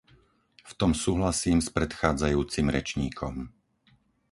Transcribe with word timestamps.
V 0.65 0.71
tom 0.81 0.91
súhlasím 1.03 1.57
s 1.65 1.69
predchádzajúcim 1.77 2.67
rečníkom. 2.75 3.35